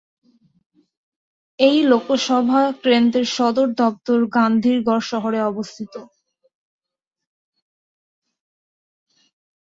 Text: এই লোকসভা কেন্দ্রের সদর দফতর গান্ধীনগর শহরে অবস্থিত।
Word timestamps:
এই 1.59 1.77
লোকসভা 1.91 2.61
কেন্দ্রের 2.83 3.27
সদর 3.35 3.67
দফতর 3.79 4.19
গান্ধীনগর 4.35 4.99
শহরে 5.11 5.39
অবস্থিত। 5.43 5.93